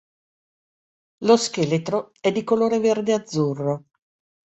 [1.25, 3.83] Lo scheletro è di colore verde-azzurro.